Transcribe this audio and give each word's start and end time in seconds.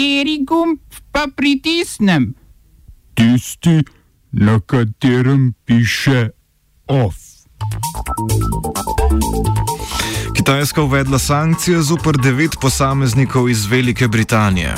Kateri 0.00 0.44
gumb 0.48 0.78
pa 1.12 1.26
pritisnem? 1.36 2.34
Tisti, 3.14 3.84
na 4.32 4.60
katerem 4.60 5.52
piše 5.64 6.30
OF. 6.88 7.16
Kitajska 10.36 10.82
uvedla 10.82 11.18
sankcije 11.18 11.82
zoper 11.82 12.16
devet 12.16 12.56
posameznikov 12.60 13.50
iz 13.50 13.66
Velike 13.66 14.08
Britanije. 14.08 14.74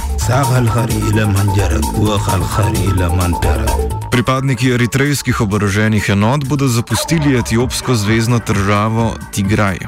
Pripadniki 4.10 4.70
eritrejskih 4.70 5.40
oboroženih 5.40 6.08
enot 6.08 6.44
bodo 6.44 6.68
zapustili 6.68 7.38
etiopsko 7.38 7.94
zvezdno 7.94 8.40
državo 8.46 9.14
Tigraj. 9.32 9.78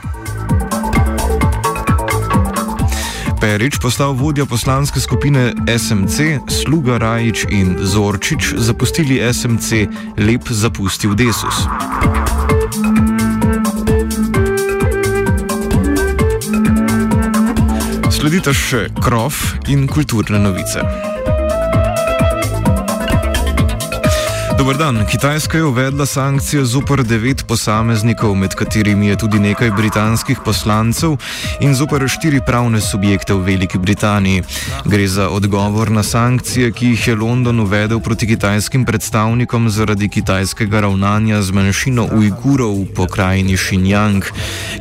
Perič 3.45 3.77
postal 3.77 4.17
vodja 4.17 4.47
poslanske 4.49 5.01
skupine 5.01 5.53
SMC, 5.69 6.41
Sluga 6.49 6.97
Rajič 6.97 7.45
in 7.53 7.77
Zorčič 7.77 8.57
zapustili 8.57 9.21
SMC, 9.21 9.85
Lep 10.17 10.49
zapustil 10.49 11.13
Desus. 11.13 11.69
Sledita 18.09 18.57
še 18.57 18.89
krov 18.97 19.37
in 19.69 19.85
kulturne 19.93 20.41
novice. 20.41 21.13
Dobar 24.59 24.77
dan. 24.77 25.07
Kitajska 25.11 25.59
je 25.59 25.65
uvedla 25.65 26.07
sankcije 26.07 26.65
zoper 26.65 27.03
devet 27.03 27.45
posameznikov, 27.47 28.35
med 28.35 28.55
katerimi 28.55 29.07
je 29.07 29.17
tudi 29.17 29.39
nekaj 29.39 29.71
britanskih 29.71 30.39
poslancev 30.45 31.17
in 31.61 31.75
zoper 31.75 32.05
štiri 32.09 32.41
pravne 32.47 32.81
subjekte 32.81 33.35
v 33.35 33.43
Veliki 33.43 33.79
Britaniji. 33.79 34.43
Gre 34.85 35.09
za 35.09 35.29
odgovor 35.29 35.91
na 35.91 36.03
sankcije, 36.03 36.71
ki 36.73 36.87
jih 36.87 37.09
je 37.09 37.15
London 37.17 37.61
uvedel 37.61 38.01
proti 38.01 38.27
kitajskim 38.27 38.85
predstavnikom 38.85 39.71
zaradi 39.71 40.09
kitajskega 40.09 40.81
ravnanja 40.81 41.43
z 41.43 41.51
manjšino 41.51 42.07
Ujgurov 42.13 42.79
v 42.79 42.87
pokrajini 42.95 43.57
Xinjiang. 43.57 44.23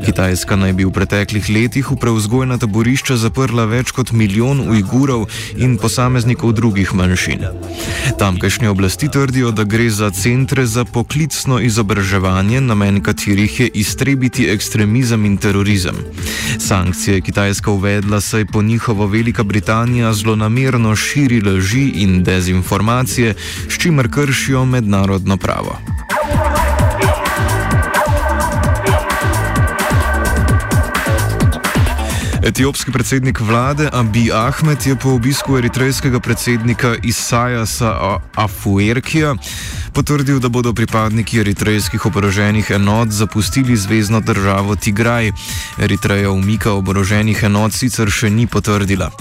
Kitajska 0.05 0.55
naj 0.55 0.73
bi 0.73 0.85
v 0.85 0.93
preteklih 0.93 1.49
letih 1.49 1.91
v 1.91 1.97
preuzgojna 1.97 2.57
taborišča 2.57 3.17
zaprla 3.17 3.65
več 3.65 3.91
kot 3.91 4.11
milijon 4.11 4.61
Ujgurov 4.69 5.25
in 5.57 5.77
posameznikov 5.81 6.53
drugih 6.53 6.93
manjšin. 6.93 7.49
Tamkajšnje 8.21 8.69
oblasti 8.69 9.09
trdijo, 9.09 9.51
da 9.51 9.62
gre 9.63 9.89
za 9.89 10.11
centre 10.11 10.65
za 10.65 10.85
poklicno 10.85 11.59
izobraževanje, 11.59 12.61
namen 12.61 13.01
katerih 13.01 13.59
je 13.59 13.67
iztrebiti 13.73 14.49
ekstremizem 14.49 15.25
in 15.25 15.37
terorizem. 15.37 15.95
Sankcije 16.59 17.15
je 17.15 17.21
Kitajska 17.21 17.71
uvedla, 17.71 18.21
saj 18.21 18.45
po 18.45 18.61
njihovo 18.61 19.07
Velika 19.07 19.43
Britanija 19.43 20.13
zlonamerno 20.13 20.95
širi 20.95 21.41
laži 21.41 21.89
in 21.95 22.23
dezinformacije, 22.23 23.35
s 23.69 23.77
čimer 23.77 24.11
kršijo 24.11 24.65
mednarodno 24.65 25.37
pravo. 25.37 25.92
Etiopski 32.43 32.91
predsednik 32.91 33.39
vlade 33.39 33.89
Abi 33.93 34.31
Ahmed 34.31 34.85
je 34.85 34.95
po 34.95 35.09
obisku 35.09 35.57
eritrejskega 35.57 36.19
predsednika 36.19 36.95
Isajasa 37.03 38.19
Afuerkija 38.35 39.35
potrdil, 39.93 40.39
da 40.39 40.49
bodo 40.49 40.73
pripadniki 40.73 41.39
eritrejskih 41.39 42.05
oboroženih 42.05 42.71
enot 42.73 43.09
zapustili 43.13 43.77
zvezdno 43.77 44.19
državo 44.19 44.75
Tigraj. 44.75 45.31
Eritreja 45.77 46.31
umika 46.31 46.71
oboroženih 46.73 47.43
enot 47.43 47.73
sicer 47.77 48.09
še 48.09 48.29
ni 48.29 48.47
potrdila. 48.47 49.11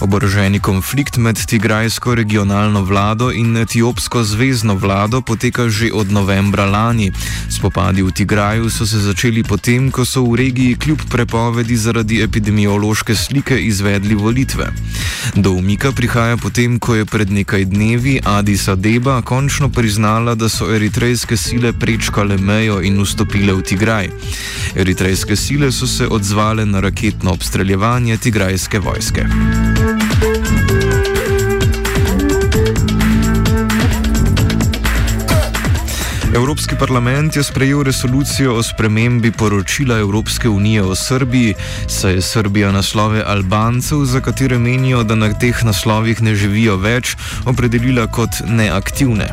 Oboroženi 0.00 0.58
konflikt 0.60 1.16
med 1.16 1.38
Tigrajsko 1.46 2.14
regionalno 2.18 2.82
vlado 2.82 3.30
in 3.30 3.56
etiopsko 3.56 4.24
zvezdno 4.24 4.74
vlado 4.74 5.22
poteka 5.22 5.68
že 5.70 5.92
od 5.94 6.10
novembra 6.10 6.66
lani. 6.66 7.12
Spopadi 7.50 8.02
v 8.02 8.10
Tigraju 8.10 8.70
so 8.70 8.86
se 8.86 8.98
začeli 8.98 9.46
potem, 9.46 9.90
ko 9.90 10.04
so 10.04 10.24
v 10.26 10.34
regiji 10.42 10.74
kljub 10.74 11.06
prepovedi 11.10 11.76
zaradi 11.76 12.22
epidemiološke 12.22 13.14
slike 13.14 13.60
izvedli 13.60 14.14
volitve. 14.14 14.72
Do 15.34 15.54
umika 15.54 15.92
prihaja 15.92 16.36
potem, 16.36 16.78
ko 16.78 16.94
je 16.94 17.04
pred 17.04 17.30
nekaj 17.30 17.64
dnevi 17.70 18.18
Addis 18.24 18.68
Abeba 18.68 19.22
končno 19.22 19.68
priznala, 19.68 20.15
priznala, 20.16 20.34
da 20.34 20.48
so 20.48 20.74
eritrejske 20.74 21.36
sile 21.36 21.72
prečkale 21.72 22.38
mejo 22.38 22.80
in 22.80 22.96
vstopile 23.02 23.52
v 23.52 23.62
Tigraj. 23.62 24.08
Eritrejske 24.76 25.36
sile 25.36 25.72
so 25.72 25.86
se 25.86 26.08
odzvale 26.08 26.66
na 26.66 26.80
raketno 26.80 27.32
obstreljevanje 27.32 28.16
tigrajske 28.16 28.78
vojske. 28.78 29.26
Evropski 36.36 36.76
parlament 36.78 37.36
je 37.36 37.42
sprejel 37.42 37.82
resolucijo 37.82 38.54
o 38.54 38.62
spremembi 38.62 39.30
poročila 39.32 39.98
Evropske 39.98 40.48
unije 40.48 40.82
o 40.82 40.94
Srbiji, 40.94 41.54
saj 41.88 42.12
je 42.12 42.22
Srbija 42.22 42.72
naslove 42.72 43.22
Albancev, 43.26 44.04
za 44.04 44.20
katere 44.20 44.58
menijo, 44.58 45.02
da 45.02 45.14
na 45.14 45.32
teh 45.32 45.64
naslovih 45.64 46.20
ne 46.22 46.34
živijo 46.36 46.76
več, 46.76 47.16
opredelila 47.44 48.04
kot 48.06 48.30
neaktivne. 48.46 49.30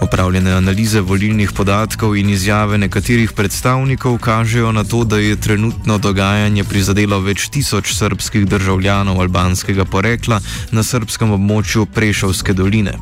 Opravljene 0.00 0.52
analize 0.52 1.00
volilnih 1.00 1.52
podatkov 1.52 2.16
in 2.16 2.30
izjave 2.30 2.78
nekaterih 2.78 3.32
predstavnikov 3.32 4.18
kažejo 4.18 4.72
na 4.72 4.84
to, 4.84 5.04
da 5.04 5.18
je 5.18 5.40
trenutno 5.40 5.98
dogajanje 5.98 6.64
prizadelo 6.64 7.20
več 7.20 7.48
tisoč 7.48 7.94
srbskih 7.94 8.44
državljanov 8.46 9.20
albanskega 9.20 9.84
porekla 9.84 10.40
na 10.70 10.82
srbskem 10.82 11.32
območju 11.32 11.86
Prešovske 11.86 12.52
doline. 12.52 12.98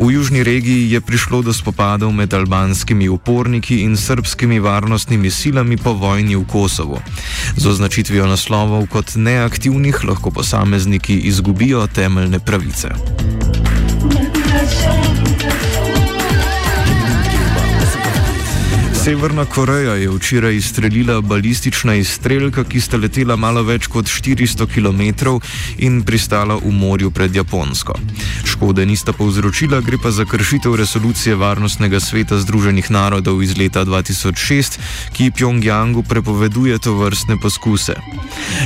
V 0.00 0.12
južni 0.12 0.44
regiji 0.44 0.90
je 0.92 1.00
prišlo 1.00 1.42
do 1.42 1.52
spopadov 1.52 2.12
med 2.12 2.34
Albanci 2.34 2.57
albanskimi 2.58 3.08
uporniki 3.08 3.80
in 3.80 3.96
srpskimi 3.96 4.58
varnostnimi 4.58 5.30
silami 5.30 5.76
po 5.76 5.92
vojni 5.92 6.36
v 6.36 6.44
Kosovu. 6.46 6.98
Z 7.56 7.66
označitvijo 7.66 8.26
naslovov 8.26 8.86
kot 8.86 9.14
neaktivnih 9.14 10.04
lahko 10.04 10.30
posamezniki 10.30 11.20
izgubijo 11.30 11.86
temeljne 11.86 12.38
pravice. 12.38 12.88
Severna 19.08 19.44
Koreja 19.44 19.94
je 19.94 20.10
včeraj 20.10 20.56
izstrelila 20.56 21.20
balistična 21.20 21.94
izstrelka, 21.94 22.64
ki 22.64 22.80
sta 22.80 22.98
letela 23.00 23.36
malo 23.36 23.62
več 23.64 23.86
kot 23.88 24.04
400 24.04 24.66
km 24.68 25.38
in 25.78 26.02
pristala 26.04 26.58
v 26.60 26.68
morju 26.68 27.10
pred 27.10 27.36
Japonsko. 27.36 27.94
Škode 28.44 28.84
nista 28.86 29.12
povzročila, 29.12 29.80
gre 29.80 29.96
pa 30.02 30.10
za 30.10 30.24
kršitev 30.28 30.76
resolucije 30.76 31.36
Varnostnega 31.40 32.00
sveta 32.00 32.36
Združenih 32.36 32.90
narodov 32.90 33.40
iz 33.42 33.56
leta 33.56 33.84
2006, 33.88 34.76
ki 35.16 35.30
Pjongjangu 35.30 36.02
prepoveduje 36.02 36.78
to 36.78 36.92
vrstne 37.00 37.40
poskuse. 37.40 37.96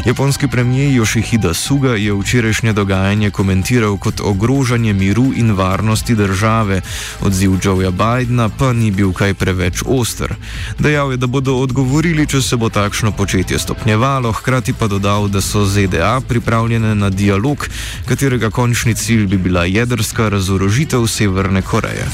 Japonski 0.06 0.48
premijer 0.48 0.90
Yoshihida 0.90 1.54
Suga 1.54 1.94
je 1.94 2.10
včerajšnje 2.18 2.72
dogajanje 2.72 3.30
komentiral 3.30 3.94
kot 3.96 4.20
ogrožanje 4.20 4.92
miru 4.92 5.30
in 5.36 5.54
varnosti 5.54 6.14
države, 6.14 6.82
odziv 7.20 7.62
Joeja 7.62 7.90
Bidna 7.90 8.48
pa 8.48 8.72
ni 8.72 8.90
bil 8.90 9.12
kaj 9.12 9.34
preveč 9.34 9.86
oster. 9.86 10.31
Dejal 10.78 11.10
je, 11.10 11.16
da 11.16 11.26
bodo 11.26 11.56
odgovorili, 11.56 12.26
če 12.26 12.42
se 12.42 12.56
bo 12.56 12.68
takšno 12.68 13.12
početje 13.12 13.58
stopnjevalo, 13.58 14.32
hkrati 14.32 14.72
pa 14.72 14.88
dodal, 14.88 15.28
da 15.28 15.40
so 15.40 15.64
ZDA 15.66 16.20
pripravljene 16.28 16.94
na 16.94 17.10
dialog, 17.10 17.68
katerega 18.08 18.50
končni 18.50 18.94
cilj 18.94 19.26
bi 19.26 19.36
bila 19.36 19.64
jedrska 19.64 20.28
razorožitev 20.28 21.06
Severne 21.06 21.62
Koreje. 21.62 22.06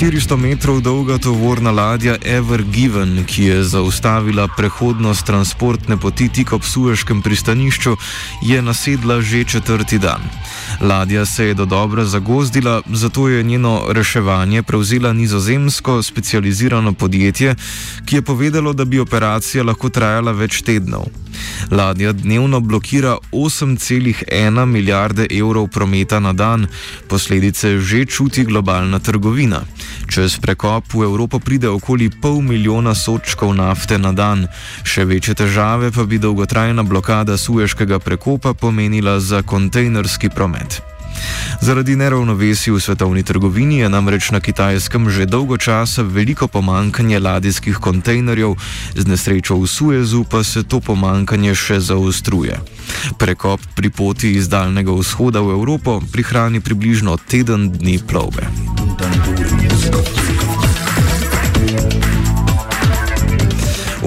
400 0.00 0.36
metrov 0.36 0.80
dolga 0.80 1.18
tovorna 1.18 1.70
ladja 1.70 2.16
Ever 2.24 2.62
Given, 2.62 3.24
ki 3.28 3.44
je 3.44 3.64
zaustavila 3.64 4.48
prehodnost 4.48 5.26
transportne 5.28 5.98
poti 6.00 6.28
tik 6.32 6.52
ob 6.56 6.64
Sueškem 6.64 7.20
pristanišču, 7.22 7.96
je 8.40 8.62
nasedla 8.62 9.20
že 9.20 9.44
četrti 9.44 9.98
dan. 9.98 10.24
Ladja 10.80 11.26
se 11.26 11.52
je 11.52 11.54
do 11.54 11.64
dobro 11.64 12.04
zagozdila, 12.04 12.80
zato 12.88 13.28
je 13.28 13.42
njeno 13.42 13.92
reševanje 13.92 14.62
prevzela 14.62 15.12
nizozemsko 15.12 16.02
specializirano 16.02 16.92
podjetje, 16.92 17.54
ki 18.04 18.16
je 18.16 18.22
povedalo, 18.22 18.72
da 18.72 18.84
bi 18.84 19.00
operacija 19.00 19.64
lahko 19.64 19.88
trajala 19.88 20.32
več 20.32 20.62
tednov. 20.62 21.19
Ladja 21.70 22.12
dnevno 22.12 22.60
blokira 22.60 23.16
8,1 23.32 24.64
milijarde 24.66 25.26
evrov 25.30 25.68
prometa 25.68 26.20
na 26.20 26.32
dan, 26.32 26.66
posledice 27.08 27.78
že 27.78 28.04
čuti 28.04 28.44
globalna 28.44 28.98
trgovina. 28.98 29.62
Čez 30.10 30.38
prekop 30.38 30.94
v 30.94 31.02
Evropo 31.02 31.38
pride 31.38 31.68
okoli 31.68 32.10
pol 32.10 32.40
milijona 32.42 32.94
sočkov 32.94 33.54
nafte 33.54 33.98
na 33.98 34.12
dan. 34.12 34.46
Še 34.82 35.04
večje 35.04 35.34
težave 35.34 35.90
pa 35.90 36.04
bi 36.04 36.18
dolgotrajna 36.18 36.82
blokada 36.82 37.36
Sueškega 37.36 37.98
prekopa 37.98 38.54
pomenila 38.54 39.20
za 39.20 39.42
kontejnerski 39.42 40.28
promet. 40.28 40.82
Zaradi 41.60 41.96
neravnovesij 41.96 42.72
v 42.72 42.80
svetovni 42.80 43.22
trgovini 43.22 43.78
je 43.78 43.88
namreč 43.88 44.30
na 44.30 44.40
Kitajskem 44.40 45.10
že 45.10 45.26
dolgo 45.26 45.56
časa 45.56 46.02
veliko 46.02 46.48
pomankanje 46.48 47.18
ladijskih 47.18 47.76
kontejnerjev, 47.76 48.56
z 48.96 49.04
nesrečo 49.06 49.56
v 49.60 49.66
Suezu 49.66 50.24
pa 50.24 50.44
se 50.44 50.62
to 50.62 50.80
pomankanje 50.80 51.54
še 51.54 51.80
zaostruje. 51.80 52.56
Prekop 53.18 53.60
pri 53.76 53.90
poti 53.90 54.32
iz 54.40 54.48
Daljnega 54.48 54.92
vzhoda 54.92 55.40
v 55.40 55.52
Evropo 55.52 56.00
prihrani 56.12 56.60
približno 56.60 57.16
teden 57.28 57.70
dni 57.70 58.00
plovbe. 58.08 58.48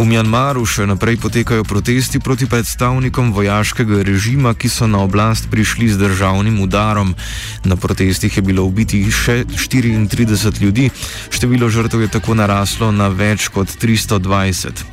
V 0.04 0.12
Mjanmaru 0.12 0.66
še 0.68 0.84
naprej 0.84 1.16
potekajo 1.16 1.64
protesti 1.64 2.20
proti 2.20 2.44
predstavnikom 2.44 3.32
vojaškega 3.32 4.02
režima, 4.04 4.52
ki 4.52 4.68
so 4.68 4.84
na 4.84 5.00
oblast 5.00 5.48
prišli 5.48 5.88
z 5.88 5.96
državnim 5.96 6.60
udarom. 6.60 7.16
Na 7.64 7.80
protestih 7.80 8.28
je 8.28 8.44
bilo 8.44 8.68
ubitih 8.68 9.08
še 9.08 9.48
34 9.48 10.60
ljudi, 10.60 10.92
število 11.32 11.72
žrtev 11.72 12.04
je 12.04 12.12
tako 12.20 12.36
naraslo 12.36 12.92
na 12.92 13.08
več 13.08 13.48
kot 13.48 13.72
320. 13.80 14.84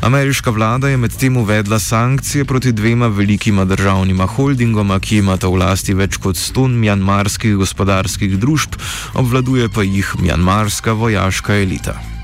Ameriška 0.00 0.48
vlada 0.48 0.88
je 0.88 1.04
medtem 1.04 1.36
uvedla 1.36 1.76
sankcije 1.76 2.48
proti 2.48 2.72
dvema 2.72 3.12
velikima 3.12 3.68
državnima 3.68 4.24
holdingoma, 4.24 4.96
ki 5.04 5.20
imata 5.20 5.52
v 5.52 5.60
lasti 5.68 5.92
več 5.92 6.16
kot 6.16 6.40
100 6.40 6.72
mjanmarskih 6.80 7.60
gospodarskih 7.60 8.40
družb, 8.40 8.80
obvladuje 9.20 9.68
pa 9.68 9.84
jih 9.84 10.16
mjanmarska 10.24 10.96
vojaška 10.96 11.60
elita. 11.60 12.15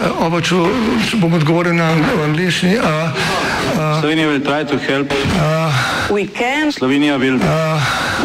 Oba, 0.00 0.40
če, 0.40 0.56
če 1.10 1.18
bom 1.20 1.34
odgovoril 1.36 1.74
na 1.76 1.90
angliški. 2.24 2.78
Slovenija 4.00 4.28
will 4.28 4.40
try 4.44 4.64
to 4.64 4.76
help. 4.78 5.12
We 6.10 6.26
can 6.26 6.72
Slovenija 6.72 7.18
will 7.20 7.38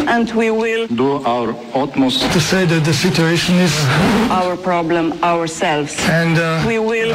and 0.08 0.30
we 0.34 0.50
will 0.50 0.86
do 0.88 1.22
our 1.24 1.54
utmost 1.74 2.20
To 2.32 2.40
say 2.40 2.64
that 2.66 2.84
the 2.84 2.92
situation 2.92 3.56
is 3.60 3.72
our 4.30 4.56
problem 4.56 5.12
ourselves. 5.22 5.96
and 6.08 6.38
uh, 6.38 6.64
We 6.66 6.78
will 6.78 7.12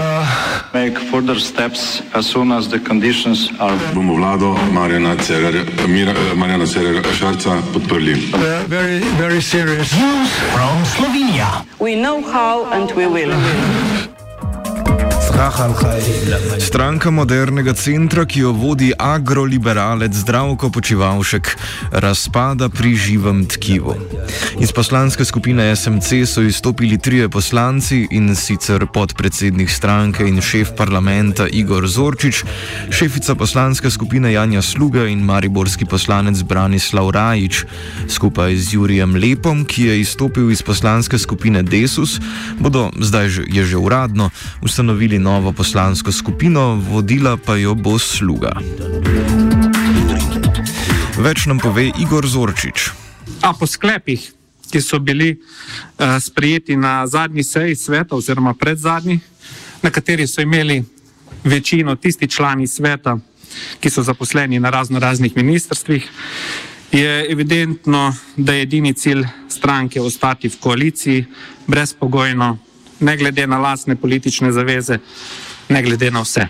make 0.73 0.97
further 1.11 1.39
steps 1.39 2.01
as 2.13 2.25
soon 2.25 2.51
as 2.51 2.69
the 2.69 2.79
conditions 2.79 3.50
are. 3.59 3.77
bomo 3.94 4.15
vlado 4.15 4.55
Marjana 4.71 5.15
Cererja, 5.17 5.63
Mira, 5.88 6.13
Marjana 6.35 6.65
Cererja 6.65 7.03
Šarca 7.13 7.61
podprli. 7.73 8.15
uh, 8.33 8.63
very, 8.67 9.00
very 9.17 9.41
serious. 9.41 9.94
we 11.79 11.95
know 11.95 12.21
how 12.21 12.65
and 12.71 12.91
we 12.95 13.05
will. 13.07 13.33
Stranka 16.59 17.12
modernega 17.12 17.74
centra, 17.74 18.25
ki 18.25 18.39
jo 18.39 18.51
vodi 18.53 18.91
agroliberalec 18.94 20.13
Zdravko 20.13 20.69
Počivalšek, 20.69 21.50
razpada 21.91 22.69
pri 22.69 22.94
živem 22.95 23.45
tkivu. 23.45 23.95
Iz 24.62 24.71
poslanske 24.71 25.25
skupine 25.25 25.75
SMC 25.75 26.24
so 26.30 26.41
izstopili 26.41 26.97
trije 26.97 27.30
poslanci 27.30 28.07
in 28.12 28.35
sicer 28.35 28.85
podpredsednik 28.94 29.69
stranke 29.69 30.27
in 30.27 30.41
šef 30.41 30.75
parlamenta 30.77 31.47
Igor 31.47 31.88
Zorčič, 31.88 32.44
šefica 32.89 33.36
poslanske 33.36 33.89
skupine 33.89 34.33
Janja 34.33 34.62
Sluga 34.62 35.07
in 35.07 35.25
mariborski 35.25 35.86
poslanec 35.86 36.44
Branislav 36.44 37.09
Rajič. 37.09 37.65
Skupaj 38.07 38.56
z 38.56 38.74
Jurijem 38.74 39.15
Lepom, 39.15 39.65
ki 39.65 39.83
je 39.83 40.00
izstopil 40.00 40.51
iz 40.51 40.62
poslanske 40.62 41.18
skupine 41.18 41.63
Desus, 41.63 42.19
bodo 42.59 42.91
zdaj 43.00 43.29
že, 43.29 43.44
že 43.50 43.77
uradno 43.77 44.29
ustanovili 44.62 45.22
novo 45.23 45.51
poslansko 45.51 46.11
skupino, 46.11 46.75
vodila 46.75 47.37
pa 47.37 47.55
jo 47.55 47.75
bo 47.75 47.95
sluga. 47.99 48.51
Več 51.17 51.45
nam 51.47 51.61
pove 51.63 51.87
Igor 52.03 52.27
Zorčič. 52.27 52.89
A 53.47 53.53
po 53.55 53.67
sklepih, 53.67 54.25
ki 54.67 54.81
so 54.83 54.99
bili 54.99 55.31
uh, 55.37 56.17
sprejeti 56.19 56.75
na 56.75 57.07
zadnji 57.07 57.43
seji 57.43 57.75
sveta, 57.79 58.17
oziroma 58.19 58.51
pred 58.59 58.77
zadnji, 58.77 59.19
na 59.83 59.91
kateri 59.91 60.27
so 60.27 60.43
imeli 60.43 60.81
večino 61.43 61.95
tisti 61.95 62.27
člani 62.27 62.67
sveta, 62.67 63.15
ki 63.79 63.89
so 63.89 64.03
zaposleni 64.03 64.59
na 64.59 64.73
razno 64.73 64.99
raznih 64.99 65.37
ministrstvih, 65.37 66.09
je 66.91 67.31
evidentno, 67.31 68.11
da 68.37 68.53
je 68.53 68.67
edini 68.67 68.93
cilj 68.93 69.23
stranke 69.49 70.01
ostati 70.01 70.49
v 70.49 70.59
koaliciji 70.59 71.25
brezpogojno, 71.67 72.57
ne 73.03 73.17
glede 73.17 73.47
na 73.47 73.57
lastne 73.57 73.95
politične 73.95 74.51
zaveze, 74.51 74.97
ne 75.69 75.83
glede 75.83 76.11
na 76.11 76.21
vse. 76.21 76.47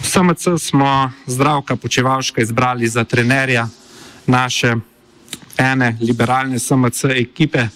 V 0.00 0.06
SMC 0.06 0.58
smo 0.58 1.10
zdravka 1.26 1.76
počevalška 1.76 2.42
izbrali 2.42 2.88
za 2.88 3.04
trenerja 3.04 3.68
naše 4.26 4.74
ene 5.58 5.96
liberalne 6.00 6.58
SMC 6.58 7.04
ekipe 7.04 7.66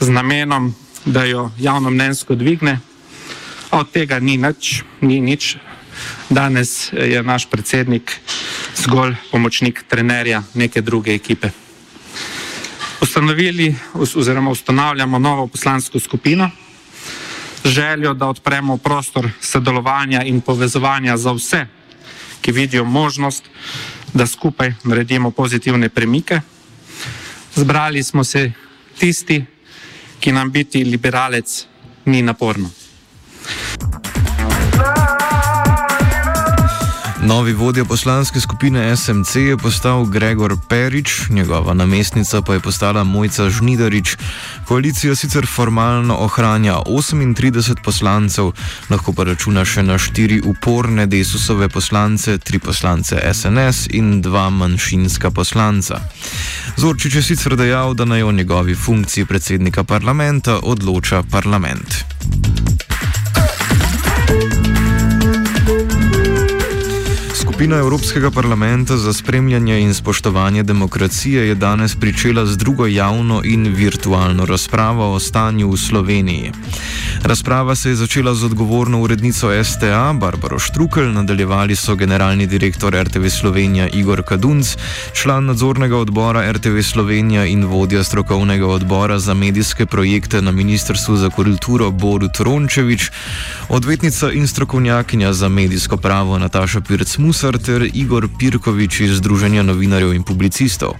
z 0.00 0.08
namenom, 0.08 0.74
da 1.04 1.24
jo 1.24 1.50
javno 1.58 1.90
mnenjsko 1.90 2.34
dvigne. 2.34 2.78
A 3.70 3.78
od 3.78 3.90
tega 3.90 4.18
ni 4.18 4.36
nič, 4.36 4.82
ni 5.00 5.20
nič. 5.20 5.56
Danes 6.30 6.92
je 6.92 7.22
naš 7.22 7.46
predsednik 7.50 8.20
zgolj 8.76 9.14
pomočnik 9.30 9.84
trenerja 9.88 10.42
neke 10.54 10.80
druge 10.80 11.14
ekipe. 11.14 11.50
Ustanovili 13.02 13.74
oziroma 13.94 14.50
ustanavljamo 14.50 15.18
novo 15.18 15.46
poslansko 15.46 16.00
skupino 16.00 16.50
z 17.64 17.68
željo, 17.68 18.14
da 18.14 18.26
odpremo 18.26 18.76
prostor 18.76 19.30
sodelovanja 19.40 20.22
in 20.22 20.40
povezovanja 20.40 21.16
za 21.16 21.32
vse, 21.32 21.66
ki 22.40 22.52
vidijo 22.52 22.84
možnost, 22.84 23.44
da 24.14 24.26
skupaj 24.26 24.74
naredimo 24.84 25.30
pozitivne 25.30 25.88
premike. 25.88 26.40
Zbrali 27.54 28.02
smo 28.02 28.24
se 28.24 28.52
tisti, 28.98 29.44
ki 30.20 30.32
nam 30.32 30.52
biti 30.52 30.84
liberalec 30.84 31.66
ni 32.04 32.22
naporno. 32.22 32.70
Novi 37.22 37.52
vodja 37.52 37.84
poslanske 37.84 38.40
skupine 38.40 38.96
SMC 38.96 39.36
je 39.36 39.56
postal 39.56 40.04
Gregor 40.04 40.56
Perič, 40.68 41.28
njegova 41.30 41.74
namestnica 41.74 42.42
pa 42.42 42.54
je 42.54 42.60
postala 42.60 43.04
Mojca 43.04 43.50
Žnidarič. 43.50 44.16
Koalicija 44.64 45.14
sicer 45.14 45.46
formalno 45.46 46.16
ohranja 46.16 46.74
38 46.74 47.74
poslancev, 47.84 48.52
lahko 48.90 49.12
pa 49.12 49.24
računa 49.24 49.64
še 49.64 49.82
na 49.82 49.98
štiri 49.98 50.40
uporne 50.44 51.06
desusove 51.06 51.68
poslance, 51.68 52.38
tri 52.38 52.58
poslance 52.58 53.20
SNS 53.34 53.86
in 53.90 54.20
dva 54.22 54.50
manjšinska 54.50 55.30
poslanca. 55.30 56.00
Zorčič 56.76 57.14
je 57.14 57.22
sicer 57.22 57.56
dejal, 57.56 57.94
da 57.94 58.04
naj 58.04 58.22
o 58.22 58.32
njegovi 58.32 58.74
funkciji 58.74 59.24
predsednika 59.24 59.84
parlamenta 59.84 60.58
odloča 60.62 61.22
parlament. 61.22 62.04
Skupina 67.62 67.78
Evropskega 67.78 68.30
parlamenta 68.30 68.96
za 68.96 69.12
spremljanje 69.12 69.80
in 69.80 69.94
spoštovanje 69.94 70.62
demokracije 70.62 71.48
je 71.48 71.54
danes 71.54 71.94
pričela 71.96 72.46
z 72.46 72.56
drugo 72.56 72.86
javno 72.86 73.42
in 73.44 73.74
virtualno 73.74 74.46
razpravo 74.46 75.14
o 75.14 75.20
stanju 75.20 75.70
v 75.70 75.76
Sloveniji. 75.76 76.52
Razprava 77.22 77.74
se 77.74 77.88
je 77.88 77.94
začela 77.94 78.34
z 78.34 78.44
odgovorno 78.44 79.00
urednico 79.00 79.64
STA 79.64 80.12
Barbaro 80.12 80.58
Štrukel, 80.58 81.12
nadaljevali 81.12 81.76
so 81.76 81.94
generalni 81.94 82.46
direktor 82.46 82.94
RTV 83.02 83.28
Slovenija 83.28 83.88
Igor 83.88 84.22
Kadunc, 84.22 84.76
član 85.12 85.44
nadzornega 85.44 85.96
odbora 85.96 86.52
RTV 86.52 86.80
Slovenija 86.82 87.44
in 87.46 87.64
vodja 87.64 88.04
strokovnega 88.04 88.66
odbora 88.66 89.18
za 89.18 89.34
medijske 89.34 89.86
projekte 89.86 90.42
na 90.42 90.50
Ministrstvu 90.50 91.16
za 91.16 91.30
kulturo 91.30 91.90
Borut 91.90 92.40
Rončevič, 92.40 93.10
odvetnica 93.68 94.32
in 94.32 94.48
strokovnjakinja 94.48 95.32
za 95.32 95.48
medijsko 95.48 95.96
pravo 95.96 96.38
Nataša 96.38 96.80
Pirc 96.80 97.18
Musar 97.52 97.64
ter 97.64 97.90
Igor 97.92 98.28
Pirkovič 98.38 99.00
iz 99.04 99.20
Združenja 99.20 99.60
novinarjev 99.60 100.16
in 100.16 100.24
publicistov. 100.24 100.96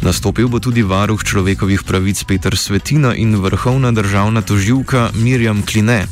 Nastopil 0.00 0.48
bo 0.48 0.56
tudi 0.56 0.80
varuh 0.80 1.20
človekovih 1.20 1.84
pravic 1.84 2.24
Petr 2.24 2.56
Svetina 2.56 3.12
in 3.12 3.36
vrhovna 3.36 3.92
državna 3.92 4.40
toživka 4.40 5.12
Mirjam 5.12 5.60
Kline. 5.60 6.08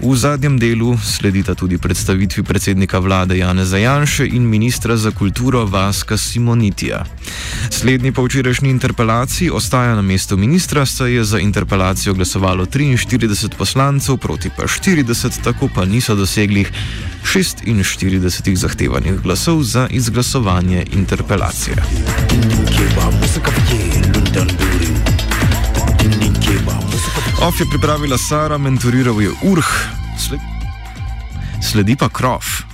V 0.00 0.16
zadnjem 0.16 0.56
delu 0.56 0.96
sledita 0.96 1.52
tudi 1.52 1.76
predstavitvi 1.76 2.42
predsednika 2.42 2.98
vlade 2.98 3.36
Janeza 3.36 3.76
Janše 3.76 4.24
in 4.24 4.48
ministra 4.48 4.96
za 4.96 5.12
kulturo 5.12 5.68
Vaska 5.68 6.16
Simonitija. 6.16 7.04
Slednji 7.70 8.12
po 8.12 8.24
včerajšnji 8.24 8.70
interpelaciji 8.70 9.50
ostaja 9.52 9.94
na 9.94 10.02
mestu 10.02 10.36
ministra, 10.36 10.86
saj 10.86 11.12
je 11.12 11.24
za 11.24 11.38
interpelacijo 11.38 12.14
glasovalo 12.14 12.66
43 12.66 13.52
poslancev, 13.58 14.16
proti 14.16 14.48
pa 14.56 14.64
40, 14.64 15.44
tako 15.44 15.68
pa 15.74 15.84
niso 15.84 16.16
dosegli 16.16 16.64
46 17.24 18.56
zahtevanih 18.56 19.20
glasov 19.20 19.62
za 19.62 19.88
izglasovanje 19.90 20.86
interpelacije. 20.92 21.76
Of 27.42 27.60
je 27.60 27.66
pripravila 27.70 28.18
Sara, 28.18 28.58
mentoriral 28.58 29.22
je 29.22 29.30
Urh, 29.42 29.68
sledi 31.62 31.96
pa 31.96 32.08
Krov. 32.08 32.64